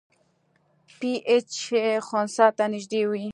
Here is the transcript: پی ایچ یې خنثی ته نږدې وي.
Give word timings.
پی 0.97 1.11
ایچ 1.29 1.51
یې 1.71 1.85
خنثی 2.07 2.47
ته 2.57 2.63
نږدې 2.73 3.01
وي. 3.09 3.25